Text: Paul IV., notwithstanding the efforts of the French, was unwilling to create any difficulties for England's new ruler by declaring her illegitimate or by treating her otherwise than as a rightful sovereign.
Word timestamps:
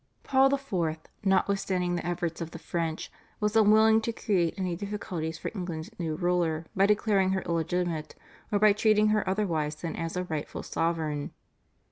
Paul 0.23 0.51
IV., 0.51 0.97
notwithstanding 1.23 1.93
the 1.93 2.03
efforts 2.03 2.41
of 2.41 2.49
the 2.49 2.57
French, 2.57 3.11
was 3.39 3.55
unwilling 3.55 4.01
to 4.01 4.11
create 4.11 4.55
any 4.57 4.75
difficulties 4.75 5.37
for 5.37 5.51
England's 5.53 5.91
new 5.99 6.15
ruler 6.15 6.65
by 6.75 6.87
declaring 6.87 7.33
her 7.33 7.43
illegitimate 7.43 8.15
or 8.51 8.57
by 8.57 8.73
treating 8.73 9.09
her 9.09 9.23
otherwise 9.29 9.75
than 9.75 9.95
as 9.95 10.17
a 10.17 10.23
rightful 10.23 10.63
sovereign. 10.63 11.33